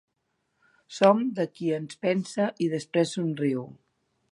[0.99, 3.71] Som de qui ens pensa i després somriu.